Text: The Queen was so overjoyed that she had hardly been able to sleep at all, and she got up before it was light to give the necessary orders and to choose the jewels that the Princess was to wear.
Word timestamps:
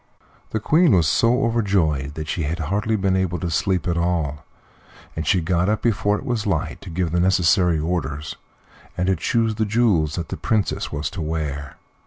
The 0.49 0.59
Queen 0.59 0.95
was 0.95 1.07
so 1.07 1.45
overjoyed 1.45 2.15
that 2.15 2.27
she 2.27 2.41
had 2.41 2.57
hardly 2.57 2.95
been 2.95 3.15
able 3.15 3.37
to 3.39 3.51
sleep 3.51 3.87
at 3.87 3.99
all, 3.99 4.43
and 5.15 5.27
she 5.27 5.41
got 5.41 5.69
up 5.69 5.83
before 5.83 6.17
it 6.17 6.25
was 6.25 6.47
light 6.47 6.81
to 6.81 6.89
give 6.89 7.11
the 7.11 7.19
necessary 7.19 7.77
orders 7.77 8.35
and 8.97 9.05
to 9.05 9.15
choose 9.15 9.53
the 9.53 9.63
jewels 9.65 10.15
that 10.15 10.29
the 10.29 10.37
Princess 10.37 10.91
was 10.91 11.11
to 11.11 11.21
wear. 11.21 11.77